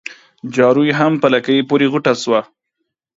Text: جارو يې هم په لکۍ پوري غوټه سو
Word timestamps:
جارو 0.55 0.81
يې 0.87 0.93
هم 0.99 1.13
په 1.21 1.27
لکۍ 1.33 1.57
پوري 1.69 1.87
غوټه 1.91 2.13
سو 2.21 2.29